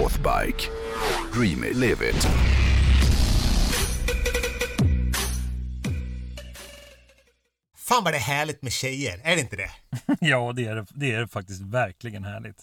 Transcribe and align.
Northbike. 0.00 0.70
Dream 1.32 1.62
it, 1.64 1.76
live 1.76 2.00
it. 2.08 2.26
Fan 7.76 8.04
vad 8.04 8.12
det 8.12 8.16
är 8.16 8.20
härligt 8.20 8.62
med 8.62 8.72
tjejer, 8.72 9.20
är 9.24 9.34
det 9.36 9.40
inte 9.40 9.56
det? 9.56 9.70
ja, 10.20 10.52
det 10.56 10.64
är, 10.66 10.74
det- 10.76 10.86
det 10.94 11.12
är 11.12 11.26
faktiskt 11.26 11.60
verkligen 11.62 12.24
härligt. 12.24 12.56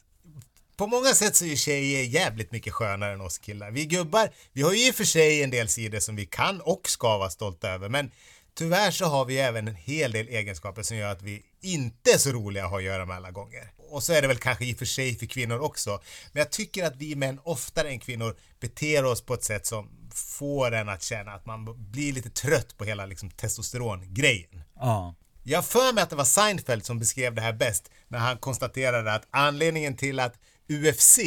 På 0.77 0.87
många 0.87 1.13
sätt 1.13 1.35
så 1.35 1.45
är 1.45 1.55
tjejer 1.55 2.03
jävligt 2.03 2.51
mycket 2.51 2.73
skönare 2.73 3.13
än 3.13 3.21
oss 3.21 3.37
killar. 3.37 3.71
Vi 3.71 3.85
gubbar, 3.85 4.29
vi 4.53 4.61
har 4.61 4.73
ju 4.73 4.87
i 4.87 4.91
och 4.91 4.95
för 4.95 5.03
sig 5.03 5.43
en 5.43 5.49
del 5.49 5.67
sidor 5.67 5.99
som 5.99 6.15
vi 6.15 6.25
kan 6.25 6.61
och 6.61 6.89
ska 6.89 7.17
vara 7.17 7.29
stolta 7.29 7.69
över, 7.69 7.89
men 7.89 8.11
tyvärr 8.57 8.91
så 8.91 9.05
har 9.05 9.25
vi 9.25 9.37
även 9.37 9.67
en 9.67 9.75
hel 9.75 10.11
del 10.11 10.27
egenskaper 10.27 10.83
som 10.83 10.97
gör 10.97 11.11
att 11.11 11.21
vi 11.21 11.45
inte 11.61 12.11
är 12.11 12.17
så 12.17 12.31
roliga 12.31 12.63
att 12.63 12.69
ha 12.69 12.77
att 12.77 12.83
göra 12.83 13.05
med 13.05 13.15
alla 13.15 13.31
gånger. 13.31 13.71
Och 13.77 14.03
så 14.03 14.13
är 14.13 14.21
det 14.21 14.27
väl 14.27 14.37
kanske 14.37 14.65
i 14.65 14.73
och 14.73 14.77
för 14.77 14.85
sig 14.85 15.15
för 15.15 15.25
kvinnor 15.25 15.59
också, 15.59 16.01
men 16.31 16.39
jag 16.39 16.51
tycker 16.51 16.85
att 16.85 16.95
vi 16.95 17.15
män 17.15 17.39
oftare 17.43 17.89
än 17.89 17.99
kvinnor 17.99 18.35
beter 18.59 19.05
oss 19.05 19.21
på 19.21 19.33
ett 19.33 19.43
sätt 19.43 19.65
som 19.65 19.89
får 20.13 20.71
en 20.71 20.89
att 20.89 21.03
känna 21.03 21.31
att 21.31 21.45
man 21.45 21.89
blir 21.91 22.13
lite 22.13 22.29
trött 22.29 22.77
på 22.77 22.83
hela 22.83 23.05
liksom 23.05 23.29
testosterongrejen. 23.29 24.61
Ja. 24.75 25.15
Jag 25.43 25.65
för 25.65 25.93
mig 25.93 26.03
att 26.03 26.09
det 26.09 26.15
var 26.15 26.25
Seinfeld 26.25 26.85
som 26.85 26.99
beskrev 26.99 27.35
det 27.35 27.41
här 27.41 27.53
bäst 27.53 27.91
när 28.07 28.19
han 28.19 28.37
konstaterade 28.37 29.13
att 29.13 29.27
anledningen 29.31 29.97
till 29.97 30.19
att 30.19 30.33
UFC 30.69 31.19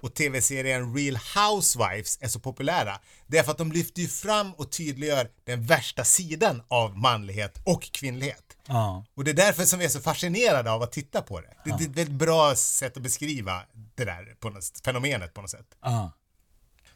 och 0.00 0.14
tv-serien 0.14 0.96
Real 0.96 1.18
Housewives 1.34 2.18
är 2.20 2.28
så 2.28 2.40
populära, 2.40 3.00
det 3.26 3.38
är 3.38 3.42
för 3.42 3.52
att 3.52 3.58
de 3.58 3.72
lyfter 3.72 4.02
ju 4.02 4.08
fram 4.08 4.52
och 4.52 4.72
tydliggör 4.72 5.30
den 5.44 5.66
värsta 5.66 6.04
sidan 6.04 6.62
av 6.68 6.98
manlighet 6.98 7.58
och 7.64 7.82
kvinnlighet. 7.82 8.56
Ja. 8.66 9.04
Och 9.14 9.24
det 9.24 9.30
är 9.30 9.34
därför 9.34 9.64
som 9.64 9.78
vi 9.78 9.84
är 9.84 9.88
så 9.88 10.00
fascinerade 10.00 10.70
av 10.70 10.82
att 10.82 10.92
titta 10.92 11.22
på 11.22 11.40
det. 11.40 11.54
Det, 11.64 11.70
det 11.70 11.84
är 11.84 11.88
ett 11.88 11.96
väldigt 11.96 12.18
bra 12.18 12.54
sätt 12.54 12.96
att 12.96 13.02
beskriva 13.02 13.62
det 13.94 14.04
där 14.04 14.36
på 14.40 14.50
något, 14.50 14.80
fenomenet 14.84 15.34
på 15.34 15.40
något 15.40 15.50
sätt. 15.50 15.66
Ja. 15.82 16.12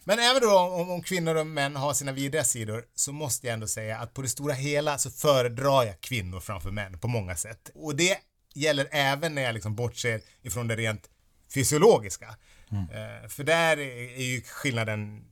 Men 0.04 0.18
även 0.18 0.42
då 0.42 0.58
om, 0.58 0.90
om 0.90 1.02
kvinnor 1.02 1.34
och 1.34 1.46
män 1.46 1.76
har 1.76 1.94
sina 1.94 2.12
vidriga 2.12 2.44
sidor 2.44 2.84
så 2.94 3.12
måste 3.12 3.46
jag 3.46 3.54
ändå 3.54 3.66
säga 3.66 3.98
att 3.98 4.14
på 4.14 4.22
det 4.22 4.28
stora 4.28 4.54
hela 4.54 4.98
så 4.98 5.10
föredrar 5.10 5.84
jag 5.84 6.00
kvinnor 6.00 6.40
framför 6.40 6.70
män 6.70 6.98
på 6.98 7.08
många 7.08 7.36
sätt. 7.36 7.70
Och 7.74 7.96
det 7.96 8.18
gäller 8.54 8.88
även 8.90 9.34
när 9.34 9.42
jag 9.42 9.54
liksom 9.54 9.74
bortser 9.74 10.20
ifrån 10.42 10.68
det 10.68 10.76
rent 10.76 11.08
fysiologiska. 11.54 12.36
Eh, 12.72 13.28
för 13.28 13.44
där 13.44 13.76
är 14.16 14.22
ju 14.22 14.42
skillnaden 14.42 15.24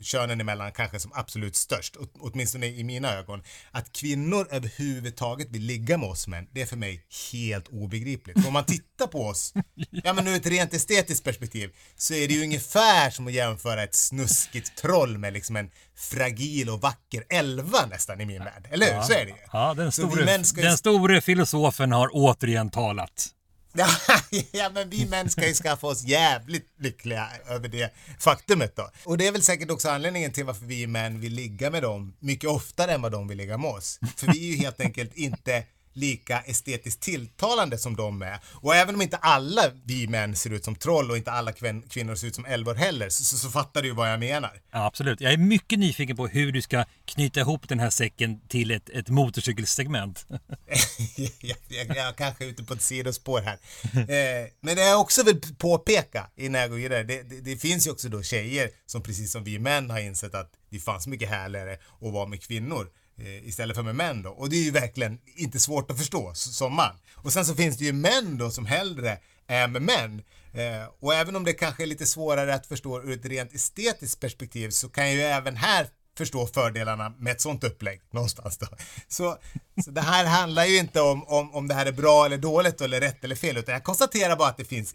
könen 0.00 0.40
emellan 0.40 0.72
kanske 0.72 1.00
som 1.00 1.10
absolut 1.14 1.56
störst, 1.56 1.96
åt- 1.96 2.14
åtminstone 2.20 2.66
i 2.66 2.84
mina 2.84 3.14
ögon. 3.14 3.42
Att 3.70 3.92
kvinnor 3.92 4.48
överhuvudtaget 4.50 5.50
vill 5.50 5.62
ligga 5.62 5.98
med 5.98 6.08
oss 6.08 6.28
män, 6.28 6.46
det 6.52 6.62
är 6.62 6.66
för 6.66 6.76
mig 6.76 7.04
helt 7.32 7.68
obegripligt. 7.68 8.40
För 8.40 8.46
om 8.46 8.52
man 8.52 8.64
tittar 8.64 9.06
på 9.06 9.26
oss, 9.26 9.54
ja 9.90 10.12
men 10.12 10.28
ur 10.28 10.36
ett 10.36 10.46
rent 10.46 10.74
estetiskt 10.74 11.24
perspektiv, 11.24 11.70
så 11.96 12.14
är 12.14 12.28
det 12.28 12.34
ju 12.34 12.42
ungefär 12.42 13.10
som 13.10 13.26
att 13.26 13.32
jämföra 13.32 13.82
ett 13.82 13.94
snuskigt 13.94 14.76
troll 14.76 15.18
med 15.18 15.32
liksom 15.32 15.56
en 15.56 15.70
fragil 15.96 16.70
och 16.70 16.80
vacker 16.80 17.24
elva 17.28 17.86
nästan 17.86 18.20
i 18.20 18.26
min 18.26 18.44
värld. 18.44 18.68
Eller 18.70 18.94
hur? 18.94 19.02
Så 19.02 19.12
är 19.12 19.24
det 19.24 19.30
ju. 19.30 19.36
Ja, 19.52 19.74
den 19.74 19.92
store, 19.92 20.44
ska 20.44 20.60
ju 20.60 20.66
den 20.66 20.78
store 20.78 21.20
filosofen 21.20 21.92
har 21.92 22.08
återigen 22.12 22.70
talat. 22.70 23.28
Ja, 24.52 24.70
men 24.74 24.90
vi 24.90 25.06
män 25.06 25.30
ska 25.30 25.48
ju 25.48 25.54
skaffa 25.54 25.86
oss 25.86 26.04
jävligt 26.04 26.74
lyckliga 26.78 27.28
över 27.48 27.68
det 27.68 27.94
faktumet 28.18 28.76
då. 28.76 28.90
Och 29.04 29.18
det 29.18 29.26
är 29.26 29.32
väl 29.32 29.42
säkert 29.42 29.70
också 29.70 29.88
anledningen 29.90 30.32
till 30.32 30.44
varför 30.44 30.66
vi 30.66 30.86
män 30.86 31.20
vill 31.20 31.32
ligga 31.32 31.70
med 31.70 31.82
dem 31.82 32.16
mycket 32.20 32.50
oftare 32.50 32.92
än 32.92 33.02
vad 33.02 33.12
de 33.12 33.28
vill 33.28 33.38
ligga 33.38 33.58
med 33.58 33.70
oss. 33.70 34.00
För 34.16 34.26
vi 34.26 34.48
är 34.48 34.56
ju 34.56 34.56
helt 34.56 34.80
enkelt 34.80 35.14
inte 35.14 35.64
lika 35.92 36.40
estetiskt 36.40 37.02
tilltalande 37.02 37.78
som 37.78 37.96
de 37.96 38.22
är. 38.22 38.38
Och 38.52 38.74
även 38.74 38.94
om 38.94 39.02
inte 39.02 39.16
alla 39.16 39.62
vi 39.84 40.06
män 40.06 40.36
ser 40.36 40.50
ut 40.50 40.64
som 40.64 40.76
troll 40.76 41.10
och 41.10 41.16
inte 41.16 41.32
alla 41.32 41.52
kvin- 41.52 41.88
kvinnor 41.88 42.14
ser 42.14 42.26
ut 42.26 42.34
som 42.34 42.44
älvor 42.44 42.74
heller, 42.74 43.08
så, 43.08 43.24
så, 43.24 43.36
så 43.36 43.50
fattar 43.50 43.82
du 43.82 43.90
vad 43.90 44.12
jag 44.12 44.20
menar. 44.20 44.60
Ja, 44.72 44.86
absolut. 44.86 45.20
Jag 45.20 45.32
är 45.32 45.36
mycket 45.36 45.78
nyfiken 45.78 46.16
på 46.16 46.26
hur 46.26 46.52
du 46.52 46.62
ska 46.62 46.84
knyta 47.04 47.40
ihop 47.40 47.68
den 47.68 47.80
här 47.80 47.90
säcken 47.90 48.40
till 48.48 48.70
ett, 48.70 48.88
ett 48.90 49.08
motorcykelsegment. 49.08 50.26
jag, 51.40 51.56
jag, 51.68 51.96
jag 51.96 52.16
kanske 52.16 52.44
är 52.44 52.48
ute 52.48 52.64
på 52.64 52.74
ett 52.74 52.82
sidospår 52.82 53.40
här. 53.40 53.58
Eh, 53.94 54.48
men 54.60 54.76
det 54.76 54.82
jag 54.82 55.00
också 55.00 55.22
vill 55.22 55.40
påpeka 55.58 56.30
innan 56.36 56.60
jag 56.60 56.70
går 56.70 56.76
vidare, 56.76 57.02
det, 57.02 57.22
det, 57.22 57.40
det 57.40 57.56
finns 57.56 57.86
ju 57.86 57.90
också 57.90 58.08
då 58.08 58.22
tjejer 58.22 58.70
som 58.86 59.02
precis 59.02 59.32
som 59.32 59.44
vi 59.44 59.58
män 59.58 59.90
har 59.90 59.98
insett 60.00 60.34
att 60.34 60.50
det 60.70 60.78
fanns 60.78 61.06
mycket 61.06 61.28
härligare 61.28 61.72
att 61.72 62.12
vara 62.12 62.26
med 62.26 62.42
kvinnor 62.42 62.88
Eh, 63.18 63.48
istället 63.48 63.76
för 63.76 63.82
med 63.82 63.94
män 63.94 64.22
då. 64.22 64.30
Och 64.30 64.50
det 64.50 64.56
är 64.56 64.64
ju 64.64 64.70
verkligen 64.70 65.18
inte 65.36 65.58
svårt 65.58 65.90
att 65.90 65.98
förstå 65.98 66.34
som 66.34 66.74
man. 66.74 66.96
Och 67.14 67.32
sen 67.32 67.44
så 67.44 67.54
finns 67.54 67.78
det 67.78 67.84
ju 67.84 67.92
män 67.92 68.38
då 68.38 68.50
som 68.50 68.66
hellre 68.66 69.18
är 69.46 69.68
med 69.68 69.82
män. 69.82 70.22
Eh, 70.52 70.88
och 71.00 71.14
även 71.14 71.36
om 71.36 71.44
det 71.44 71.52
kanske 71.52 71.82
är 71.82 71.86
lite 71.86 72.06
svårare 72.06 72.54
att 72.54 72.66
förstå 72.66 73.02
ur 73.02 73.12
ett 73.12 73.26
rent 73.26 73.54
estetiskt 73.54 74.20
perspektiv 74.20 74.70
så 74.70 74.88
kan 74.88 75.04
jag 75.04 75.14
ju 75.14 75.22
även 75.22 75.56
här 75.56 75.86
förstå 76.18 76.46
fördelarna 76.46 77.12
med 77.18 77.32
ett 77.32 77.40
sånt 77.40 77.64
upplägg 77.64 78.00
någonstans 78.10 78.58
då. 78.58 78.66
Så, 79.08 79.38
så 79.84 79.90
det 79.90 80.00
här 80.00 80.24
handlar 80.24 80.64
ju 80.64 80.78
inte 80.78 81.00
om, 81.00 81.24
om, 81.24 81.54
om 81.54 81.68
det 81.68 81.74
här 81.74 81.86
är 81.86 81.92
bra 81.92 82.26
eller 82.26 82.38
dåligt 82.38 82.80
eller 82.80 83.00
rätt 83.00 83.24
eller 83.24 83.36
fel 83.36 83.56
utan 83.56 83.72
jag 83.72 83.84
konstaterar 83.84 84.36
bara 84.36 84.48
att 84.48 84.56
det 84.56 84.64
finns 84.64 84.94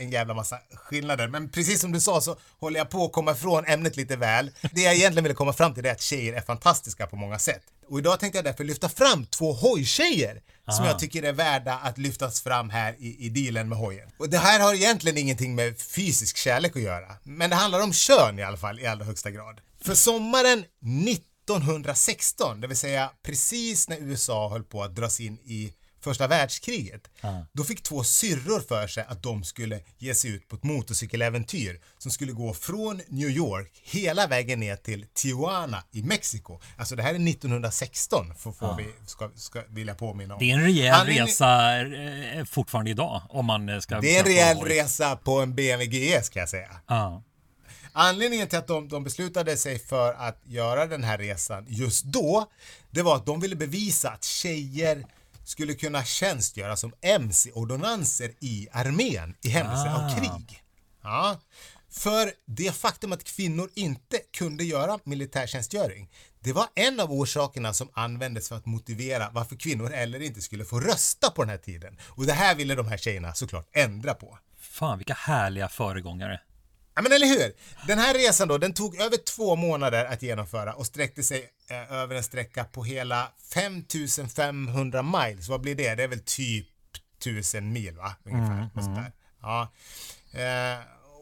en 0.00 0.10
jävla 0.10 0.34
massa 0.34 0.58
skillnader. 0.74 1.28
Men 1.28 1.48
precis 1.48 1.80
som 1.80 1.92
du 1.92 2.00
sa 2.00 2.20
så 2.20 2.36
håller 2.60 2.78
jag 2.78 2.90
på 2.90 3.04
att 3.04 3.12
komma 3.12 3.32
ifrån 3.32 3.64
ämnet 3.66 3.96
lite 3.96 4.16
väl. 4.16 4.50
Det 4.72 4.80
jag 4.80 4.94
egentligen 4.94 5.24
ville 5.24 5.34
komma 5.34 5.52
fram 5.52 5.74
till 5.74 5.86
är 5.86 5.92
att 5.92 6.00
tjejer 6.00 6.32
är 6.32 6.40
fantastiska 6.40 7.06
på 7.06 7.16
många 7.16 7.38
sätt. 7.38 7.62
Och 7.88 7.98
idag 7.98 8.20
tänkte 8.20 8.38
jag 8.38 8.44
därför 8.44 8.64
lyfta 8.64 8.88
fram 8.88 9.26
två 9.26 9.52
hojtjejer 9.52 10.42
som 10.70 10.84
jag 10.84 10.98
tycker 10.98 11.22
är 11.22 11.32
värda 11.32 11.74
att 11.74 11.98
lyftas 11.98 12.40
fram 12.40 12.70
här 12.70 12.96
i, 12.98 13.26
i 13.26 13.28
dealen 13.28 13.68
med 13.68 13.78
hojen. 13.78 14.08
Och 14.18 14.30
det 14.30 14.38
här 14.38 14.60
har 14.60 14.74
egentligen 14.74 15.18
ingenting 15.18 15.54
med 15.54 15.80
fysisk 15.80 16.36
kärlek 16.36 16.76
att 16.76 16.82
göra. 16.82 17.16
Men 17.22 17.50
det 17.50 17.56
handlar 17.56 17.82
om 17.82 17.92
kön 17.92 18.38
i 18.38 18.42
alla 18.42 18.56
fall 18.56 18.80
i 18.80 18.86
allra 18.86 19.04
högsta 19.04 19.30
grad. 19.30 19.60
För 19.84 19.94
sommaren 19.94 20.64
1916, 21.08 22.60
det 22.60 22.66
vill 22.66 22.76
säga 22.76 23.10
precis 23.22 23.88
när 23.88 23.96
USA 23.96 24.48
höll 24.48 24.64
på 24.64 24.82
att 24.82 24.94
dras 24.94 25.20
in 25.20 25.38
i 25.44 25.72
första 26.00 26.26
världskriget, 26.26 27.10
då 27.52 27.64
fick 27.64 27.82
två 27.82 28.04
syrror 28.04 28.60
för 28.60 28.86
sig 28.86 29.04
att 29.08 29.22
de 29.22 29.44
skulle 29.44 29.80
ge 29.98 30.14
sig 30.14 30.30
ut 30.30 30.48
på 30.48 30.56
ett 30.56 30.62
motorcykeläventyr 30.62 31.80
som 31.98 32.10
skulle 32.10 32.32
gå 32.32 32.54
från 32.54 33.00
New 33.08 33.28
York 33.28 33.80
hela 33.82 34.26
vägen 34.26 34.60
ner 34.60 34.76
till 34.76 35.06
Tijuana 35.14 35.84
i 35.90 36.02
Mexiko. 36.02 36.60
Alltså 36.76 36.96
det 36.96 37.02
här 37.02 37.14
är 37.14 37.28
1916, 37.28 38.34
får, 38.38 38.52
får 38.52 38.76
vi, 38.78 38.86
ska, 39.06 39.30
ska, 39.34 39.62
vill 39.68 39.88
jag 39.88 39.98
påminna 39.98 40.34
om. 40.34 40.40
Det 40.40 40.50
är 40.50 40.54
en 40.54 40.62
rejäl 40.62 40.94
Anledning- 40.94 41.26
resa 41.26 41.80
eh, 42.38 42.44
fortfarande 42.44 42.90
idag 42.90 43.22
om 43.28 43.46
man 43.46 43.68
eh, 43.68 43.78
ska... 43.78 44.00
Det 44.00 44.16
är 44.16 44.20
en 44.20 44.26
rejäl 44.26 44.56
hoj. 44.56 44.68
resa 44.68 45.16
på 45.16 45.40
en 45.40 45.54
BMW 45.54 45.86
GS 45.86 46.28
kan 46.28 46.40
jag 46.40 46.48
säga. 46.48 46.80
Ja. 46.86 47.22
Anledningen 47.92 48.48
till 48.48 48.58
att 48.58 48.66
de, 48.66 48.88
de 48.88 49.04
beslutade 49.04 49.56
sig 49.56 49.78
för 49.78 50.14
att 50.14 50.42
göra 50.46 50.86
den 50.86 51.04
här 51.04 51.18
resan 51.18 51.64
just 51.68 52.04
då, 52.04 52.46
det 52.90 53.02
var 53.02 53.16
att 53.16 53.26
de 53.26 53.40
ville 53.40 53.56
bevisa 53.56 54.10
att 54.10 54.24
tjejer 54.24 55.04
skulle 55.50 55.74
kunna 55.74 56.04
tjänstgöra 56.04 56.76
som 56.76 56.92
MC-ordonnanser 57.02 58.32
i 58.40 58.68
armén 58.72 59.34
i 59.42 59.48
händelse 59.48 59.90
av 59.90 60.16
krig. 60.18 60.62
Ja. 61.02 61.40
För 61.90 62.32
det 62.46 62.72
faktum 62.76 63.12
att 63.12 63.24
kvinnor 63.24 63.70
inte 63.74 64.18
kunde 64.18 64.64
göra 64.64 64.98
militärtjänstgöring, 65.04 66.10
det 66.40 66.52
var 66.52 66.66
en 66.74 67.00
av 67.00 67.12
orsakerna 67.12 67.74
som 67.74 67.88
användes 67.92 68.48
för 68.48 68.56
att 68.56 68.66
motivera 68.66 69.30
varför 69.32 69.56
kvinnor 69.56 69.88
heller 69.90 70.22
inte 70.22 70.40
skulle 70.40 70.64
få 70.64 70.80
rösta 70.80 71.30
på 71.30 71.42
den 71.42 71.50
här 71.50 71.58
tiden. 71.58 71.98
Och 72.02 72.26
det 72.26 72.32
här 72.32 72.54
ville 72.54 72.74
de 72.74 72.88
här 72.88 72.96
tjejerna 72.96 73.34
såklart 73.34 73.68
ändra 73.72 74.14
på. 74.14 74.38
Fan, 74.58 74.98
vilka 74.98 75.14
härliga 75.14 75.68
föregångare. 75.68 76.40
Ja 77.00 77.02
men 77.02 77.12
eller 77.12 77.26
hur! 77.26 77.52
Den 77.86 77.98
här 77.98 78.14
resan 78.14 78.48
då, 78.48 78.58
den 78.58 78.72
tog 78.72 79.00
över 79.00 79.16
två 79.16 79.56
månader 79.56 80.04
att 80.04 80.22
genomföra 80.22 80.74
och 80.74 80.86
sträckte 80.86 81.22
sig 81.22 81.50
eh, 81.70 81.92
över 81.92 82.14
en 82.14 82.22
sträcka 82.22 82.64
på 82.64 82.84
hela 82.84 83.28
5500 83.54 85.02
miles. 85.02 85.48
Vad 85.48 85.60
blir 85.60 85.74
det? 85.74 85.94
Det 85.94 86.02
är 86.02 86.08
väl 86.08 86.20
typ 86.20 86.66
1000 87.18 87.72
mil 87.72 87.96
va? 87.96 88.16
Ungefär. 88.24 88.70
och 88.74 88.84
sånt 88.84 88.96
där. 88.96 89.12
Ja. 89.42 89.72
Eh, 90.32 90.78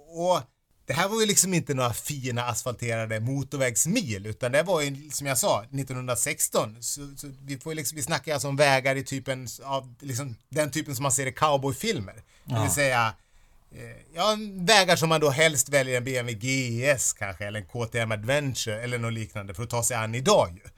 och 0.08 0.40
det 0.86 0.92
här 0.92 1.08
var 1.08 1.20
ju 1.20 1.26
liksom 1.26 1.54
inte 1.54 1.74
några 1.74 1.92
fina 1.92 2.44
asfalterade 2.44 3.20
motorvägsmil 3.20 4.26
utan 4.26 4.52
det 4.52 4.62
var 4.62 4.80
ju 4.80 5.10
som 5.10 5.26
jag 5.26 5.38
sa 5.38 5.62
1916 5.62 6.76
så, 6.80 7.00
så 7.16 7.30
vi 7.42 7.58
får 7.58 7.72
ju 7.72 7.76
liksom, 7.76 7.96
vi 7.96 8.02
snackar 8.02 8.32
alltså 8.32 8.48
om 8.48 8.56
vägar 8.56 8.96
i 8.96 9.04
typen 9.04 9.48
av 9.64 9.94
liksom 10.00 10.36
den 10.48 10.70
typen 10.70 10.96
som 10.96 11.02
man 11.02 11.12
ser 11.12 11.26
i 11.26 11.32
cowboyfilmer. 11.32 12.22
Det 12.44 12.62
vill 12.62 12.70
säga 12.70 13.14
Ja, 14.14 14.36
vägar 14.54 14.96
som 14.96 15.08
man 15.08 15.20
då 15.20 15.30
helst 15.30 15.68
väljer 15.68 15.96
en 15.96 16.04
BMW 16.04 16.34
GS 16.34 17.12
kanske, 17.12 17.46
eller 17.46 17.60
en 17.60 17.66
KTM 17.66 18.12
Adventure 18.12 18.82
eller 18.82 18.98
något 18.98 19.12
liknande 19.12 19.54
för 19.54 19.62
att 19.62 19.70
ta 19.70 19.82
sig 19.82 19.96
an 19.96 20.14
idag 20.14 20.60
ju. 20.64 20.70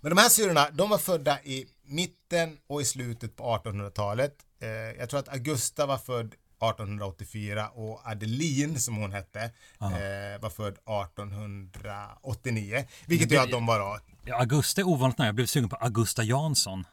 Men 0.00 0.10
de 0.10 0.18
här 0.18 0.28
syrrorna, 0.28 0.70
de 0.70 0.90
var 0.90 0.98
födda 0.98 1.38
i 1.42 1.66
mitten 1.86 2.56
och 2.66 2.82
i 2.82 2.84
slutet 2.84 3.36
på 3.36 3.44
1800-talet. 3.44 4.34
Eh, 4.60 4.68
jag 4.68 5.10
tror 5.10 5.20
att 5.20 5.28
Augusta 5.28 5.86
var 5.86 5.98
född 5.98 6.26
1884 6.26 7.68
och 7.68 8.00
Adeline, 8.04 8.80
som 8.80 8.96
hon 8.96 9.12
hette, 9.12 9.40
eh, 9.80 10.40
var 10.40 10.50
född 10.50 10.74
1889. 10.84 12.84
Vilket 13.06 13.30
gör 13.30 13.42
att 13.42 13.50
de 13.50 13.66
var 13.66 14.00
Ja, 14.24 14.40
Augusta 14.40 14.80
är 14.80 14.88
ovanligt 14.88 15.18
nära. 15.18 15.28
Jag 15.28 15.34
blev 15.34 15.46
sugen 15.46 15.68
på 15.68 15.76
Augusta 15.76 16.22
Jansson. 16.22 16.84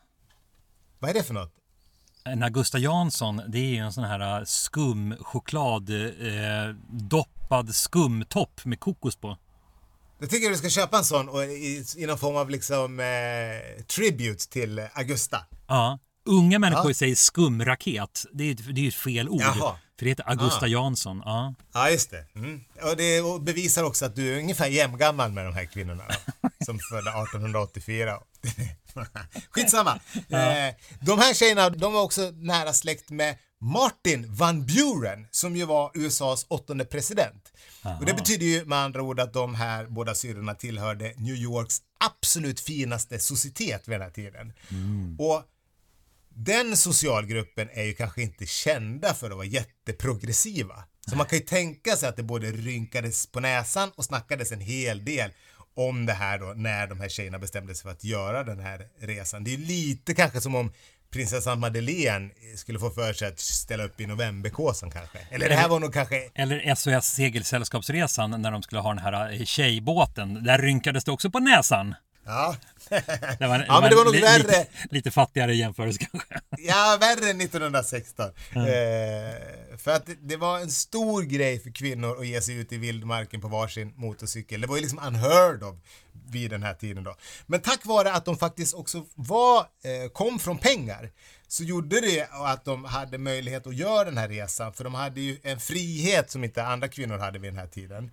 vad 1.00 1.10
är 1.10 1.14
det 1.14 1.24
för 1.24 1.34
något? 1.34 1.54
En 2.24 2.44
Augusta 2.44 2.78
Jansson, 2.78 3.42
det 3.48 3.58
är 3.58 3.70
ju 3.70 3.78
en 3.78 3.94
sån 3.94 4.04
här 4.04 4.40
äh, 4.40 4.46
skum 4.46 5.16
choklad 5.20 5.90
eh, 5.90 6.76
doppad 6.90 7.76
skumtopp 7.76 8.66
med 8.66 8.80
kokos 8.80 9.16
på. 9.16 9.38
Jag 10.20 10.30
tycker 10.30 10.50
du 10.50 10.56
ska 10.58 10.70
köpa 10.70 10.98
en 10.98 11.04
sån 11.04 11.30
och 11.30 11.44
i, 11.44 11.86
i 11.98 12.06
någon 12.06 12.18
form 12.18 12.36
av 12.36 12.50
liksom 12.50 13.00
eh, 13.00 13.84
tribute 13.84 14.50
till 14.50 14.88
Augusta. 14.94 15.46
Ja. 15.68 16.00
Unga 16.26 16.60
människor 16.60 16.90
Ja. 16.92 16.94
säger 16.94 17.16
skumraket. 17.16 18.26
Det 18.34 18.44
är 18.44 18.48
ju 18.48 18.54
det 18.54 18.88
är 18.88 18.92
fel 18.92 19.30
ord. 19.30 19.42
Jaha. 19.42 19.76
För 20.00 20.06
det 20.06 20.10
heter 20.10 20.30
Augusta 20.30 20.66
Ah. 20.66 20.68
Jansson. 20.68 21.22
Ja. 21.26 21.54
Ja, 21.74 21.90
just 21.90 22.12
det. 22.12 22.26
Mm. 22.36 22.62
Och 22.82 22.98
det 22.98 23.22
bevisar 23.46 23.84
också 23.84 24.06
att 24.06 24.16
du 24.16 24.34
är 24.36 24.40
ungefär 24.40 24.68
jämngammal 24.68 25.32
med 25.32 25.46
de 25.46 25.54
här 25.54 25.66
kvinnorna 25.66 26.04
som 26.66 26.80
födda 26.92 27.12
1884. 27.24 28.18
Skitsamma. 29.50 30.00
Eh, 30.16 30.76
de 31.02 31.20
här 31.20 31.34
tjejerna, 31.34 31.70
de 31.70 31.94
var 31.94 32.02
också 32.02 32.32
nära 32.36 32.74
släkt 32.74 33.10
med 33.10 33.38
Martin 33.62 34.36
Van 34.36 34.66
Buren 34.66 35.28
som 35.32 35.56
ju 35.56 35.66
var 35.66 35.92
USAs 35.94 36.46
åttonde 36.50 36.86
president. 36.86 37.52
Och 38.00 38.06
det 38.06 38.14
betyder 38.14 38.46
ju 38.46 38.66
med 38.66 38.78
andra 38.78 39.02
ord 39.02 39.20
att 39.20 39.34
de 39.34 39.56
här 39.56 39.86
båda 39.86 40.16
syrrorna 40.16 40.54
tillhörde 40.56 41.14
New 41.18 41.36
Yorks 41.36 41.78
absolut 42.00 42.60
finaste 42.60 43.20
societet 43.20 43.88
vid 43.88 43.94
den 43.94 44.02
här 44.02 44.10
tiden. 44.10 44.54
Och 45.20 45.44
den 46.36 46.78
socialgruppen 46.78 47.70
är 47.74 47.84
ju 47.84 47.94
kanske 47.94 48.22
inte 48.22 48.46
kända 48.46 49.14
för 49.14 49.30
att 49.30 49.36
vara 49.36 49.46
jätteprogressiva. 49.46 50.84
Så 51.10 51.16
man 51.16 51.26
kan 51.26 51.40
ju 51.40 51.46
tänka 51.46 51.96
sig 51.96 52.10
att 52.10 52.16
det 52.16 52.24
både 52.24 52.52
rynkades 52.52 53.28
på 53.28 53.40
näsan 53.40 53.92
och 53.96 54.06
snackades 54.06 54.52
en 54.52 54.60
hel 54.62 55.06
del 55.06 55.32
om 55.76 56.06
det 56.06 56.14
här 56.14 56.40
då 56.40 56.54
när 56.56 56.88
de 56.88 57.00
här 57.00 57.10
tjejerna 57.10 57.40
bestämde 57.40 57.76
sig 57.76 57.84
för 57.84 57.92
att 57.92 58.04
göra 58.04 58.44
den 58.44 58.60
här 58.60 58.88
resan. 59.00 59.44
Det 59.44 59.54
är 59.54 59.58
lite 59.58 60.14
kanske 60.14 60.42
som 60.42 60.56
om 60.56 60.72
prinsessan 61.12 61.60
Madeleine 61.60 62.30
skulle 62.56 62.80
få 62.80 62.90
för 62.90 63.14
sig 63.14 63.28
att 63.28 63.40
ställa 63.40 63.84
upp 63.84 64.02
i 64.02 64.06
novemberkåsan 64.06 64.92
kanske. 64.92 65.18
Eller 65.32 65.50
det 65.50 65.56
här 65.56 65.70
var 65.70 65.80
nog 65.80 65.94
kanske 65.94 66.30
Eller 66.36 66.76
SOS 66.76 67.06
Segelsällskapsresan 67.06 68.42
när 68.42 68.52
de 68.52 68.64
skulle 68.64 68.82
ha 68.82 68.90
den 68.90 69.04
här 69.04 69.32
eh, 69.34 69.46
tjejbåten. 69.46 70.44
Där 70.44 70.58
rynkades 70.58 71.04
det 71.04 71.12
också 71.12 71.32
på 71.32 71.40
näsan. 71.40 71.96
Ja. 72.26 72.56
Det 73.40 73.48
var, 73.48 73.66
Ja, 73.68 73.82
men 73.82 73.90
det 73.90 73.96
var 73.96 74.06
nog 74.06 74.16
li- 74.16 74.22
värre. 74.22 74.38
Lite, 74.38 74.68
lite 74.90 75.12
fattigare 75.12 75.56
jämförelse 75.56 76.00
kanske. 76.12 76.40
Ja, 76.58 76.98
värre 77.00 77.30
än 77.30 77.42
1916. 77.42 78.26
Eh, 78.26 79.78
för 79.78 79.92
att 79.92 80.06
det, 80.06 80.16
det 80.22 80.38
var 80.38 80.60
en 80.60 80.72
stor 80.72 81.22
grej 81.22 81.60
för 81.60 81.70
kvinnor 81.72 82.20
att 82.20 82.28
ge 82.28 82.42
sig 82.42 82.56
ut 82.56 82.72
i 82.72 82.78
vildmarken 82.78 83.42
på 83.42 83.48
varsin 83.48 83.94
motorcykel. 83.96 84.62
Det 84.62 84.68
var 84.68 84.76
ju 84.76 84.82
liksom 84.82 85.00
unheard 85.08 85.64
of 85.64 85.76
vid 86.32 86.50
den 86.52 86.64
här 86.64 86.74
tiden 86.74 87.04
då. 87.04 87.16
Men 87.48 87.62
tack 87.62 87.86
vare 87.86 88.12
att 88.14 88.26
de 88.26 88.38
faktiskt 88.38 88.74
också 88.74 89.06
var, 89.16 89.60
eh, 89.60 90.10
kom 90.14 90.40
från 90.40 90.58
pengar 90.58 91.10
så 91.48 91.64
gjorde 91.64 92.02
det 92.02 92.28
att 92.32 92.66
de 92.66 92.86
hade 92.86 93.18
möjlighet 93.18 93.68
att 93.68 93.76
göra 93.76 94.04
den 94.04 94.18
här 94.18 94.28
resan 94.30 94.74
för 94.74 94.84
de 94.84 94.94
hade 94.94 95.22
ju 95.22 95.38
en 95.44 95.60
frihet 95.60 96.32
som 96.32 96.44
inte 96.44 96.64
andra 96.64 96.88
kvinnor 96.88 97.18
hade 97.18 97.40
vid 97.40 97.52
den 97.54 97.60
här 97.60 97.68
tiden. 97.68 98.12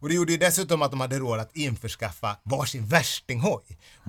Och 0.00 0.08
det 0.08 0.14
gjorde 0.14 0.32
ju 0.32 0.38
dessutom 0.38 0.82
att 0.82 0.90
de 0.90 1.00
hade 1.00 1.18
råd 1.18 1.40
att 1.40 1.56
införskaffa 1.56 2.36
varsin 2.42 2.86
värstinghoj. 2.86 3.62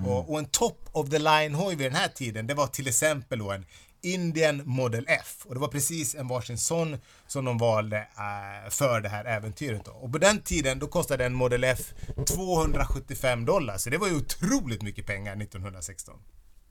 Och, 0.06 0.30
och 0.30 0.38
en 0.38 0.44
top 0.44 0.88
of 0.92 1.10
the 1.10 1.18
line 1.18 1.54
hoj 1.54 1.74
vid 1.74 1.86
den 1.86 1.96
här 1.96 2.08
tiden 2.08 2.46
det 2.46 2.54
var 2.54 2.66
till 2.66 2.88
exempel 2.88 3.38
då 3.38 3.50
en 3.50 3.66
Indian 4.02 4.62
Model 4.64 5.04
F 5.08 5.46
och 5.46 5.54
det 5.54 5.60
var 5.60 5.68
precis 5.68 6.14
en 6.14 6.28
varsin 6.28 6.58
sån 6.58 6.96
som 7.26 7.44
de 7.44 7.58
valde 7.58 7.96
eh, 7.98 8.70
för 8.70 9.00
det 9.00 9.08
här 9.08 9.24
äventyret 9.24 9.84
då. 9.84 9.90
Och 9.90 10.12
på 10.12 10.18
den 10.18 10.42
tiden 10.42 10.78
då 10.78 10.86
kostade 10.86 11.26
en 11.26 11.34
Model 11.34 11.64
F 11.64 11.92
275 12.26 13.44
dollar 13.44 13.78
så 13.78 13.90
det 13.90 13.98
var 13.98 14.08
ju 14.08 14.16
otroligt 14.16 14.82
mycket 14.82 15.06
pengar 15.06 15.36
1916. 15.42 16.14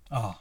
Ja. 0.09 0.35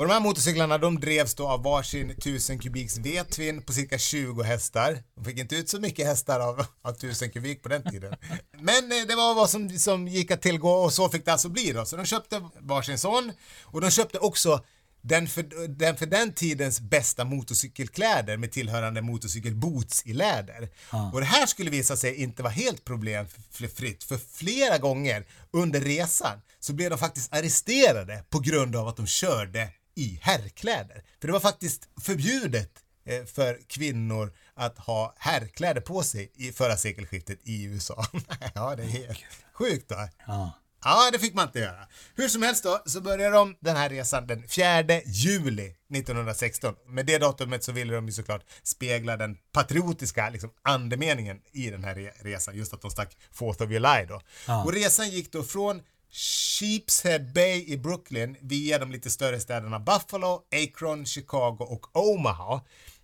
Och 0.00 0.06
de 0.06 0.12
här 0.12 0.20
motorcyklarna 0.20 0.78
de 0.78 1.00
drevs 1.00 1.34
då 1.34 1.48
av 1.48 1.62
varsin 1.62 2.10
1000 2.10 2.58
kubiks 2.58 2.98
V-twin 2.98 3.62
på 3.62 3.72
cirka 3.72 3.98
20 3.98 4.42
hästar. 4.42 5.02
De 5.14 5.24
fick 5.24 5.38
inte 5.38 5.56
ut 5.56 5.68
så 5.68 5.80
mycket 5.80 6.06
hästar 6.06 6.40
av, 6.40 6.66
av 6.82 6.90
1000 6.94 7.30
kubik 7.30 7.62
på 7.62 7.68
den 7.68 7.82
tiden. 7.90 8.14
Men 8.60 8.92
eh, 8.92 9.06
det 9.08 9.14
var 9.14 9.34
vad 9.34 9.50
som, 9.50 9.78
som 9.78 10.08
gick 10.08 10.30
att 10.30 10.42
tillgå 10.42 10.70
och 10.70 10.92
så 10.92 11.08
fick 11.08 11.24
det 11.24 11.32
alltså 11.32 11.48
bli 11.48 11.72
då. 11.72 11.84
Så 11.84 11.96
de 11.96 12.04
köpte 12.04 12.42
varsin 12.60 12.98
sån 12.98 13.32
och 13.62 13.80
de 13.80 13.90
köpte 13.90 14.18
också 14.18 14.64
den 15.02 15.28
för, 15.28 15.68
den 15.68 15.96
för 15.96 16.06
den 16.06 16.32
tidens 16.32 16.80
bästa 16.80 17.24
motorcykelkläder 17.24 18.36
med 18.36 18.52
tillhörande 18.52 19.02
motorcykelboots 19.02 20.06
i 20.06 20.12
läder. 20.12 20.68
Och 21.12 21.20
det 21.20 21.26
här 21.26 21.46
skulle 21.46 21.70
visa 21.70 21.96
sig 21.96 22.14
inte 22.14 22.42
vara 22.42 22.52
helt 22.52 22.84
problemfritt 22.84 24.04
för 24.04 24.18
flera 24.32 24.78
gånger 24.78 25.26
under 25.50 25.80
resan 25.80 26.40
så 26.60 26.72
blev 26.72 26.90
de 26.90 26.98
faktiskt 26.98 27.34
arresterade 27.34 28.24
på 28.30 28.38
grund 28.38 28.76
av 28.76 28.88
att 28.88 28.96
de 28.96 29.06
körde 29.06 29.68
i 30.00 30.18
herrkläder. 30.22 31.02
För 31.20 31.26
det 31.26 31.32
var 31.32 31.40
faktiskt 31.40 31.88
förbjudet 32.00 32.70
eh, 33.04 33.24
för 33.24 33.58
kvinnor 33.66 34.32
att 34.54 34.78
ha 34.78 35.14
herrkläder 35.18 35.80
på 35.80 36.02
sig 36.02 36.32
i 36.34 36.52
förra 36.52 36.76
sekelskiftet 36.76 37.38
i 37.44 37.64
USA. 37.64 38.06
ja, 38.54 38.76
det 38.76 38.82
är 38.82 38.86
helt 38.86 39.18
sjukt 39.52 39.88
då. 39.88 40.08
Ja. 40.26 40.52
Ja, 40.84 41.08
det 41.12 41.18
fick 41.18 41.34
man 41.34 41.46
inte 41.46 41.58
göra. 41.58 41.86
Hur 42.14 42.28
som 42.28 42.42
helst 42.42 42.64
då, 42.64 42.82
så 42.86 43.00
började 43.00 43.36
de 43.36 43.56
den 43.60 43.76
här 43.76 43.88
resan 43.90 44.26
den 44.26 44.48
4 44.48 44.82
juli 45.06 45.74
1916. 45.94 46.74
Med 46.86 47.06
det 47.06 47.18
datumet 47.18 47.64
så 47.64 47.72
ville 47.72 47.94
de 47.94 48.06
ju 48.06 48.12
såklart 48.12 48.44
spegla 48.62 49.16
den 49.16 49.36
patriotiska 49.52 50.30
liksom, 50.30 50.50
andemeningen 50.62 51.40
i 51.52 51.70
den 51.70 51.84
här 51.84 51.94
re- 51.94 52.12
resan. 52.20 52.56
Just 52.56 52.74
att 52.74 52.82
de 52.82 52.90
stack 52.90 53.16
4th 53.34 53.64
of 53.64 53.70
July 53.70 54.06
då. 54.08 54.20
Och 54.64 54.72
resan 54.72 55.10
gick 55.10 55.32
då 55.32 55.42
från 55.42 55.82
Sheepshead 56.12 57.18
Bay 57.34 57.64
i 57.66 57.76
Brooklyn 57.78 58.36
via 58.40 58.78
de 58.78 58.92
lite 58.92 59.10
större 59.10 59.40
städerna 59.40 59.80
Buffalo, 59.80 60.42
Akron, 60.64 61.06
Chicago 61.06 61.56
och 61.60 61.96
Omaha. 61.96 62.60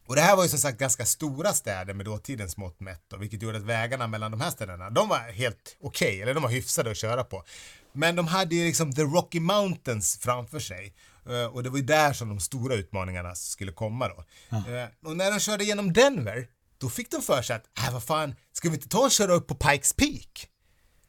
Och 0.06 0.14
det 0.16 0.20
här 0.22 0.36
var 0.36 0.42
ju 0.42 0.48
som 0.48 0.58
sagt 0.58 0.78
ganska 0.78 1.06
stora 1.06 1.52
städer 1.52 1.94
med 1.94 2.06
dåtidens 2.06 2.56
mått 2.56 2.80
mätt 2.80 3.02
då, 3.08 3.16
vilket 3.16 3.42
gjorde 3.42 3.56
att 3.58 3.64
vägarna 3.64 4.06
mellan 4.06 4.30
de 4.30 4.40
här 4.40 4.50
städerna, 4.50 4.90
de 4.90 5.08
var 5.08 5.18
helt 5.18 5.76
okej, 5.80 6.22
eller 6.22 6.34
de 6.34 6.42
var 6.42 6.50
hyfsade 6.50 6.90
att 6.90 6.96
köra 6.96 7.24
på. 7.24 7.44
Men 7.92 8.16
de 8.16 8.26
hade 8.26 8.54
ju 8.54 8.64
liksom 8.66 8.92
the 8.92 9.02
Rocky 9.02 9.40
Mountains 9.40 10.18
framför 10.18 10.58
sig. 10.60 10.94
Eh, 11.28 11.44
Och 11.46 11.62
det 11.62 11.70
var 11.70 11.76
ju 11.78 11.84
där 11.84 12.12
som 12.12 12.28
de 12.28 12.40
stora 12.40 12.74
utmaningarna 12.74 13.34
skulle 13.34 13.72
komma 13.72 14.08
då. 14.08 14.24
Eh, 14.56 14.88
Och 15.04 15.16
när 15.16 15.30
de 15.30 15.40
körde 15.40 15.64
genom 15.64 15.92
Denver, 15.92 16.48
då 16.78 16.88
fick 16.90 17.10
de 17.10 17.22
för 17.22 17.42
sig 17.42 17.56
att, 17.56 17.78
äh, 17.86 17.92
vad 17.92 18.02
fan, 18.02 18.34
ska 18.52 18.68
vi 18.68 18.74
inte 18.74 18.88
ta 18.88 18.98
och 19.04 19.10
köra 19.10 19.32
upp 19.32 19.46
på 19.46 19.54
Pikes 19.54 19.92
Peak? 19.92 20.48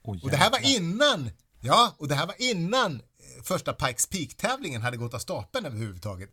Oj, 0.03 0.19
Och 0.23 0.31
det 0.31 0.37
här 0.37 0.51
var 0.51 0.59
innan, 0.75 1.29
ja, 1.67 1.95
och 1.97 2.07
det 2.07 2.15
här 2.15 2.25
var 2.27 2.35
innan 2.37 2.95
eh, 2.95 3.43
första 3.43 3.73
Pikes 3.73 4.05
Peak-tävlingen 4.05 4.81
hade 4.81 4.97
gått 4.97 5.13
av 5.13 5.19
stapeln 5.19 5.65
överhuvudtaget. 5.65 6.29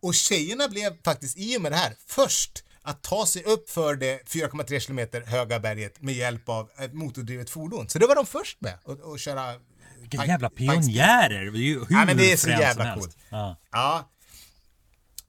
Och 0.00 0.14
tjejerna 0.14 0.68
blev 0.68 1.02
faktiskt 1.04 1.38
i 1.38 1.58
och 1.58 1.62
med 1.62 1.72
det 1.72 1.76
här 1.76 1.92
först 2.06 2.64
att 2.82 3.02
ta 3.02 3.26
sig 3.26 3.42
upp 3.42 3.70
för 3.70 3.94
det 3.96 4.28
4,3 4.28 4.80
kilometer 4.80 5.20
höga 5.20 5.60
berget 5.60 6.02
med 6.02 6.14
hjälp 6.14 6.48
av 6.48 6.70
ett 6.78 6.94
motordrivet 6.94 7.50
fordon. 7.50 7.88
Så 7.88 7.98
det 7.98 8.06
var 8.06 8.14
de 8.14 8.26
först 8.26 8.60
med 8.60 8.78
att 9.14 9.20
köra 9.20 9.54
Vilka 10.00 10.26
jävla 10.26 10.50
pionjärer. 10.50 11.50
Det 11.50 11.58
är 11.58 11.60
ju 11.60 11.78
hur 11.78 11.86
Ja, 11.90 12.04
men 12.04 12.16
det 12.16 12.32
är 12.32 12.36
så 12.36 12.48
jävla 12.48 12.94
coolt. 12.94 13.16
Ja. 13.30 13.56
Ja. 13.72 14.10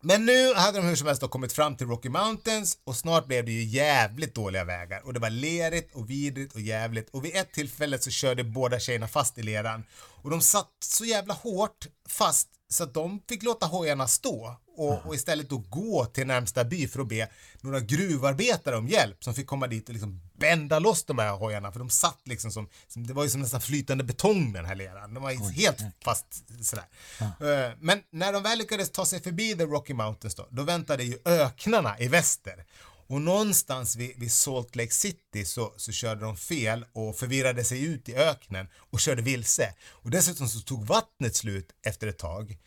Men 0.08 0.26
nu 0.26 0.54
hade 0.54 0.78
de 0.78 0.88
hur 0.88 0.96
som 0.96 1.08
helst 1.08 1.22
då 1.22 1.28
kommit 1.28 1.54
fram 1.54 1.78
till 1.78 1.88
Rocky 1.88 2.10
Mountains 2.10 2.78
och 2.84 2.96
snart 2.96 3.28
blev 3.28 3.46
det 3.46 3.52
ju 3.52 3.64
jävligt 3.64 4.36
dåliga 4.36 4.64
vägar. 4.64 5.02
Och 5.06 5.14
det 5.14 5.20
var 5.20 5.30
lerigt 5.30 5.96
och 5.96 6.10
vidrigt 6.10 6.56
och 6.56 6.62
jävligt. 6.62 7.10
Och 7.10 7.26
vid 7.26 7.36
ett 7.36 7.54
tillfälle 7.54 8.00
så 8.00 8.10
körde 8.10 8.44
båda 8.44 8.80
tjejerna 8.80 9.08
fast 9.08 9.38
i 9.38 9.44
leran. 9.44 9.84
Och 10.24 10.30
de 10.30 10.42
satt 10.42 10.72
så 10.80 11.06
jävla 11.06 11.34
hårt 11.34 11.88
fast 12.10 12.50
så 12.70 12.84
att 12.84 12.94
de 12.94 13.22
fick 13.30 13.44
låta 13.44 13.66
hojarna 13.66 14.08
stå 14.08 14.56
och, 14.76 15.06
och 15.06 15.16
istället 15.16 15.50
då 15.50 15.58
gå 15.58 16.06
till 16.06 16.28
närmsta 16.28 16.64
by 16.64 16.88
för 16.88 17.00
att 17.00 17.08
be 17.08 17.30
några 17.62 17.80
gruvarbetare 17.80 18.78
om 18.78 18.88
hjälp 18.88 19.24
som 19.24 19.34
fick 19.34 19.48
komma 19.48 19.68
dit 19.68 19.88
och 19.90 19.94
liksom 19.94 20.22
bända 20.38 20.80
loss 20.80 21.04
de 21.04 21.20
här 21.20 21.32
hojarna 21.32 21.72
för 21.72 21.80
de 21.80 21.90
satt 21.90 22.22
liksom 22.24 22.52
som, 22.52 22.70
det 22.94 23.14
var 23.14 23.24
ju 23.24 23.30
som 23.30 23.42
nästan 23.42 23.62
flytande 23.62 24.04
betong 24.04 24.54
den 24.54 24.66
här 24.66 24.76
leran. 24.76 25.14
De 25.14 25.24
var 25.24 25.32
ju 25.32 25.38
helt 25.52 25.80
fast 26.04 26.26
sådär. 26.62 26.86
Eh, 27.20 27.72
Men 27.80 28.02
när 28.12 28.34
de 28.34 28.44
väl 28.44 28.58
lyckades 28.58 28.92
ta 28.92 29.06
sig 29.06 29.22
förbi 29.22 29.56
the 29.56 29.66
Rocky 29.66 29.94
Mountains 29.94 30.36
då, 30.36 30.48
då 30.52 30.64
väntade 30.64 31.04
ju 31.04 31.18
öknarna 31.26 32.00
i 32.00 32.08
väster. 32.08 32.66
Och 33.08 33.22
någonstans 33.22 33.96
vid, 33.96 34.20
vid 34.20 34.32
Salt 34.32 34.76
Lake 34.76 34.92
City 34.92 35.46
så, 35.46 35.74
så 35.78 35.92
körde 35.92 36.22
de 36.22 36.38
fel 36.38 36.86
och 36.94 37.16
förvirrade 37.16 37.64
sig 37.64 37.84
ut 37.84 38.10
i 38.10 38.16
öknen 38.16 38.68
och 38.76 39.00
körde 39.00 39.22
vilse. 39.22 39.74
Och 39.90 40.10
dessutom 40.10 40.48
så 40.48 40.60
tog 40.60 40.86
vattnet 40.86 41.36
slut 41.36 41.70
efter 41.86 42.08
ett 42.08 42.18
tag. 42.18 42.58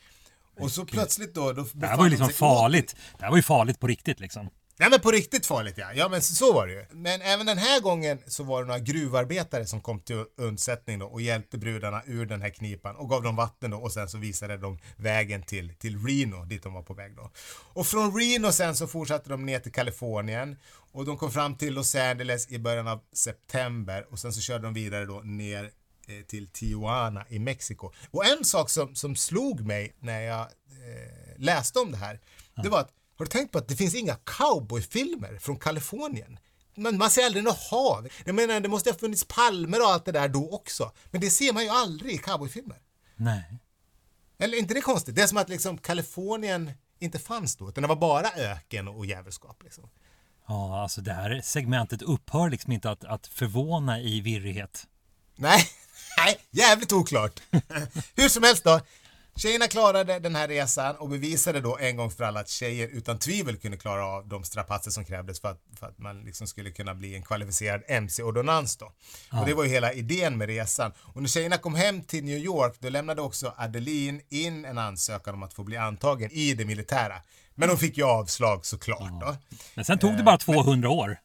Och 0.61 0.71
så 0.71 0.85
plötsligt 0.85 1.35
då... 1.35 1.53
då 1.53 1.67
Det 1.73 1.87
här 1.87 1.97
var 1.97 2.05
ju 2.05 2.11
liksom 2.11 2.29
farligt. 2.29 2.97
Det 3.19 3.25
här 3.25 3.31
var 3.31 3.37
ju 3.37 3.43
farligt 3.43 3.81
på 3.81 3.87
riktigt 3.87 4.21
liksom. 4.21 4.51
Nej 4.81 4.91
men 4.91 5.01
på 5.01 5.11
riktigt 5.11 5.47
farligt 5.47 5.75
ja. 5.79 5.93
Ja 5.95 6.09
men 6.09 6.23
så, 6.23 6.53
var 6.53 6.67
det 6.67 6.73
ju. 6.73 6.87
Men 6.91 7.23
även 7.23 7.47
den 7.47 7.59
här 7.59 7.81
gången 7.81 8.19
så 8.27 8.43
var 8.43 8.63
det 8.63 8.67
några 8.67 8.81
gruvarbetare 8.81 9.67
som 9.67 9.81
kom 9.81 10.01
till 10.01 10.25
undsättning 10.37 10.99
då 10.99 11.07
och 11.07 11.23
hjälpte 11.23 11.59
brudarna 11.59 12.03
ur 12.07 12.27
den 12.27 12.43
här 12.43 12.51
knipan 12.51 12.97
och 12.97 13.09
gav 13.09 13.23
dem 13.23 13.37
vatten 13.37 13.71
då 13.71 13.77
och 13.79 13.93
sen 13.93 14.09
så 14.09 14.19
visade 14.19 14.57
de 14.57 14.79
vägen 14.97 15.43
till, 15.43 15.75
till 15.75 16.07
Reno 16.07 16.45
dit 16.45 16.63
de 16.63 16.75
var 16.75 16.83
på 16.83 16.95
väg 16.95 17.17
då. 17.17 17.31
Och 17.73 17.87
från 17.87 18.21
Reno 18.21 18.53
sen 18.53 18.77
så 18.77 18.87
fortsatte 18.87 19.31
de 19.31 19.47
ner 19.47 19.59
till 19.59 19.73
Kalifornien 19.73 20.57
och 20.93 21.05
de 21.05 21.17
kom 21.17 21.31
fram 21.31 21.55
till 21.57 21.75
Los 21.75 21.95
Angeles 21.95 22.53
i 22.53 22.59
början 22.59 22.89
av 22.89 23.01
september 23.13 24.07
och 24.11 24.19
sen 24.19 24.33
så 24.33 24.41
körde 24.41 24.65
de 24.65 24.75
vidare 24.75 25.07
då 25.07 25.21
ner 25.21 25.71
till 26.27 26.49
Tijuana 26.49 27.25
i 27.29 27.39
Mexiko. 27.39 27.93
Och 28.11 28.27
en 28.27 28.45
sak 28.45 28.71
som, 28.71 28.95
som 28.95 29.17
slog 29.17 29.61
mig 29.61 29.97
när 30.01 30.21
jag 30.21 30.41
eh, 30.41 31.39
läste 31.39 31.79
om 31.79 31.93
det 31.93 31.99
här 31.99 32.21
det 32.63 32.69
var 32.69 32.81
att, 32.81 32.93
har 33.19 33.25
du 33.25 33.31
tänkt 33.31 33.53
på 33.53 33.59
att 33.59 33.69
det 33.69 33.77
finns 33.77 33.95
inga 33.95 34.17
cowboyfilmer 34.25 35.39
från 35.39 35.59
Kalifornien? 35.59 36.39
Men 36.75 36.99
man 36.99 37.11
ser 37.11 37.27
aldrig 37.27 37.45
något 37.45 37.71
hav. 37.71 38.09
Jag 38.25 38.35
menar, 38.35 38.61
det 38.61 38.69
måste 38.69 38.91
ha 38.91 38.99
funnits 38.99 39.25
palmer 39.25 39.81
och 39.83 39.89
allt 39.89 40.05
det 40.05 40.13
där 40.13 40.29
då 40.29 40.51
också. 40.51 40.93
Men 41.11 41.21
det 41.21 41.31
ser 41.31 41.53
man 41.53 41.63
ju 41.63 41.69
aldrig 41.69 42.15
i 42.15 42.19
cowboyfilmer. 42.19 42.79
Nej. 43.17 43.59
Eller 44.39 44.59
inte 44.59 44.75
det 44.75 44.81
konstigt? 44.81 45.15
Det 45.15 45.23
är 45.23 45.27
som 45.27 45.39
att 45.39 45.49
liksom 45.49 45.79
Kalifornien 45.79 46.71
inte 46.99 47.19
fanns 47.19 47.57
då, 47.57 47.69
utan 47.69 47.83
det 47.83 47.89
var 47.89 47.97
bara 47.97 48.31
öken 48.31 48.89
och 48.89 49.07
djävulskap. 49.07 49.63
Liksom. 49.63 49.91
Ja, 50.47 50.83
alltså 50.83 51.01
det 51.01 51.13
här 51.13 51.41
segmentet 51.45 52.03
upphör 52.03 52.51
liksom 52.51 52.73
inte 52.73 52.91
att, 52.91 53.05
att 53.05 53.27
förvåna 53.27 54.01
i 54.01 54.21
virrighet. 54.21 54.87
Nej, 55.37 55.67
nej, 56.25 56.39
jävligt 56.51 56.93
oklart. 56.93 57.41
Hur 58.17 58.29
som 58.29 58.43
helst 58.43 58.65
då. 58.65 58.81
Tjejerna 59.39 59.67
klarade 59.67 60.19
den 60.19 60.37
här 60.37 60.49
resan 60.49 60.97
och 60.97 61.09
bevisade 61.09 61.61
då 61.61 61.79
en 61.79 61.97
gång 61.97 62.11
för 62.11 62.25
alla 62.25 62.41
att 62.41 62.49
tjejer 62.49 62.89
utan 62.89 63.19
tvivel 63.19 63.57
kunde 63.57 63.77
klara 63.77 64.07
av 64.07 64.29
de 64.29 64.45
strapatser 64.45 64.91
som 64.91 65.05
krävdes 65.05 65.41
för 65.41 65.49
att, 65.49 65.61
för 65.81 65.87
att 65.87 65.99
man 65.99 66.21
liksom 66.21 66.47
skulle 66.47 66.71
kunna 66.71 66.95
bli 66.95 67.15
en 67.15 67.23
kvalificerad 67.23 67.83
MC-ordonnans 67.89 68.77
då. 68.77 68.93
Och 69.41 69.47
det 69.47 69.55
var 69.55 69.65
ju 69.65 69.71
hela 69.71 69.93
idén 69.93 70.39
med 70.39 70.49
resan. 70.49 70.93
Och 70.99 71.23
när 71.23 71.29
tjejerna 71.29 71.59
kom 71.59 71.75
hem 71.75 72.03
till 72.03 72.25
New 72.25 72.39
York 72.39 72.75
då 72.79 72.89
lämnade 72.89 73.23
också 73.23 73.55
Adeline 73.57 74.21
in 74.29 74.65
en 74.65 74.79
ansökan 74.79 75.35
om 75.35 75.43
att 75.43 75.55
få 75.55 75.65
bli 75.65 75.77
antagen 75.77 76.31
i 76.33 76.55
det 76.55 76.65
militära. 76.65 77.23
Men 77.55 77.69
hon 77.69 77.79
fick 77.79 77.99
ju 77.99 78.05
avslag 78.05 78.67
såklart 78.67 79.21
då. 79.21 79.37
Men 79.75 79.85
sen 79.85 79.99
tog 79.99 80.17
det 80.17 80.23
bara 80.23 80.39
200 80.39 80.89
år. 80.91 81.19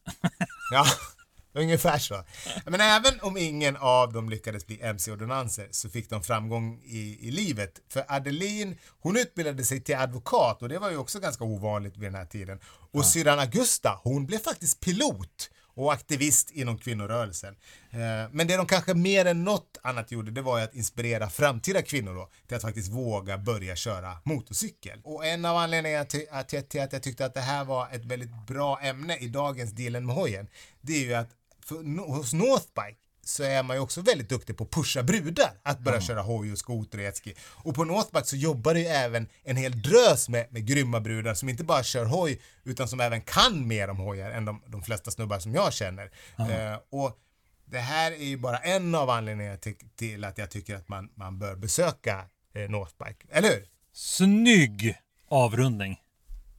Ja, 0.70 0.86
ungefär 1.54 1.98
så. 1.98 2.24
Men 2.66 2.80
även 2.80 3.20
om 3.20 3.36
ingen 3.36 3.76
av 3.76 4.12
dem 4.12 4.30
lyckades 4.30 4.66
bli 4.66 4.80
MC-ordonnanser 4.82 5.68
så 5.70 5.90
fick 5.90 6.10
de 6.10 6.22
framgång 6.22 6.80
i, 6.84 7.28
i 7.28 7.30
livet. 7.30 7.80
För 7.88 8.04
Adeline, 8.08 8.76
hon 9.00 9.16
utbildade 9.16 9.64
sig 9.64 9.80
till 9.80 9.96
advokat 9.96 10.62
och 10.62 10.68
det 10.68 10.78
var 10.78 10.90
ju 10.90 10.96
också 10.96 11.20
ganska 11.20 11.44
ovanligt 11.44 11.96
vid 11.96 12.06
den 12.06 12.14
här 12.14 12.26
tiden. 12.26 12.60
Och 12.92 13.06
syrran 13.06 13.38
Augusta, 13.38 14.00
hon 14.02 14.26
blev 14.26 14.38
faktiskt 14.38 14.80
pilot 14.80 15.50
och 15.76 15.92
aktivist 15.92 16.50
inom 16.50 16.78
kvinnorörelsen. 16.78 17.56
Eh, 17.90 17.98
Men 18.32 18.46
det 18.46 18.56
de 18.56 18.66
kanske 18.66 18.94
mer 18.94 19.24
än 19.24 19.44
något 19.44 19.78
annat 19.82 20.12
gjorde, 20.12 20.30
det 20.30 20.42
var 20.42 20.58
ju 20.58 20.64
att 20.64 20.74
inspirera 20.74 21.30
framtida 21.30 21.82
kvinnor 21.82 22.14
då, 22.14 22.30
till 22.46 22.56
att 22.56 22.62
faktiskt 22.62 22.92
våga 22.92 23.38
börja 23.38 23.76
köra 23.76 24.16
motorcykel. 24.24 25.00
Och 25.04 25.26
en 25.26 25.44
av 25.44 25.56
anledningarna 25.56 26.04
till 26.04 26.26
att, 26.30 26.52
jag, 26.52 26.68
till 26.68 26.80
att 26.82 26.92
jag 26.92 27.02
tyckte 27.02 27.26
att 27.26 27.34
det 27.34 27.40
här 27.40 27.64
var 27.64 27.88
ett 27.92 28.04
väldigt 28.04 28.46
bra 28.46 28.80
ämne 28.80 29.16
i 29.16 29.28
dagens 29.28 29.72
Dealen 29.72 30.06
med 30.06 30.14
hojen, 30.14 30.46
det 30.80 30.92
är 30.92 31.04
ju 31.04 31.14
att 31.14 31.30
för, 31.64 32.06
hos 32.06 32.32
Northbike 32.32 32.98
så 33.26 33.42
är 33.42 33.62
man 33.62 33.76
ju 33.76 33.80
också 33.80 34.00
väldigt 34.00 34.28
duktig 34.28 34.56
på 34.56 34.64
att 34.64 34.70
pusha 34.70 35.02
brudar 35.02 35.50
att 35.62 35.78
börja 35.78 36.00
köra 36.00 36.22
hoj 36.22 36.52
och 36.52 36.58
skoter 36.58 36.98
och 36.98 37.04
jetski. 37.04 37.34
Och 37.40 37.74
på 37.74 37.84
Northbike 37.84 38.26
så 38.26 38.36
jobbar 38.36 38.74
det 38.74 38.80
ju 38.80 38.86
även 38.86 39.28
en 39.42 39.56
hel 39.56 39.82
drös 39.82 40.28
med, 40.28 40.46
med 40.50 40.66
grymma 40.66 41.00
brudar 41.00 41.34
som 41.34 41.48
inte 41.48 41.64
bara 41.64 41.82
kör 41.82 42.04
hoj 42.04 42.40
utan 42.64 42.88
som 42.88 43.00
även 43.00 43.20
kan 43.20 43.68
mer 43.68 43.90
om 43.90 43.96
hojar 43.96 44.30
än 44.30 44.44
de, 44.44 44.62
de 44.66 44.82
flesta 44.82 45.10
snubbar 45.10 45.38
som 45.38 45.54
jag 45.54 45.72
känner. 45.72 46.10
Eh, 46.38 46.78
och 46.90 47.18
det 47.66 47.78
här 47.78 48.12
är 48.12 48.24
ju 48.24 48.36
bara 48.36 48.58
en 48.58 48.94
av 48.94 49.10
anledningarna 49.10 49.56
till, 49.56 49.74
till 49.96 50.24
att 50.24 50.38
jag 50.38 50.50
tycker 50.50 50.74
att 50.74 50.88
man, 50.88 51.10
man 51.14 51.38
bör 51.38 51.56
besöka 51.56 52.24
eh, 52.54 52.70
Northbike. 52.70 53.26
Eller 53.30 53.48
hur? 53.48 53.66
Snygg 53.92 54.96
avrundning. 55.28 56.00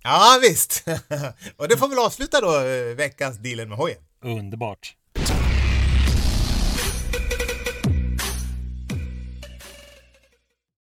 Ja 0.04 0.40
visst! 0.42 0.86
och 1.58 1.68
det 1.68 1.78
får 1.78 1.88
väl 1.88 2.00
avsluta 2.00 2.42
då 2.42 2.60
eh, 2.60 2.96
veckans 2.96 3.38
dealen 3.38 3.70
med 3.70 3.78
hojen. 3.78 4.05
Underbart. 4.26 4.96